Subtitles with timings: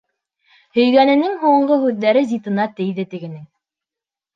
[0.77, 3.51] Һөйгәненең һуңғы һүҙҙәре зитына тейҙе тегенең.